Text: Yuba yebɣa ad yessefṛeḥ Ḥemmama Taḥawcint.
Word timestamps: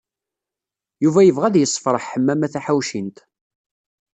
Yuba 1.03 1.21
yebɣa 1.23 1.45
ad 1.47 1.55
yessefṛeḥ 1.57 2.03
Ḥemmama 2.11 2.47
Taḥawcint. 2.53 3.17